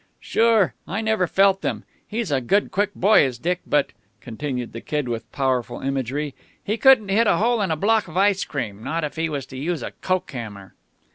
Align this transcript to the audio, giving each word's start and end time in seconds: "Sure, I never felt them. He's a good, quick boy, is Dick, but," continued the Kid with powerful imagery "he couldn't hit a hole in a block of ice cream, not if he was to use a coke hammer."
"Sure, 0.19 0.73
I 0.87 1.01
never 1.01 1.27
felt 1.27 1.61
them. 1.61 1.83
He's 2.07 2.31
a 2.31 2.41
good, 2.41 2.71
quick 2.71 2.89
boy, 2.95 3.21
is 3.23 3.37
Dick, 3.37 3.59
but," 3.67 3.91
continued 4.19 4.73
the 4.73 4.81
Kid 4.81 5.07
with 5.07 5.31
powerful 5.31 5.81
imagery 5.81 6.33
"he 6.63 6.75
couldn't 6.75 7.09
hit 7.09 7.27
a 7.27 7.37
hole 7.37 7.61
in 7.61 7.69
a 7.69 7.75
block 7.75 8.07
of 8.07 8.17
ice 8.17 8.43
cream, 8.43 8.83
not 8.83 9.03
if 9.03 9.15
he 9.15 9.29
was 9.29 9.45
to 9.45 9.57
use 9.57 9.83
a 9.83 9.91
coke 10.01 10.31
hammer." 10.31 10.73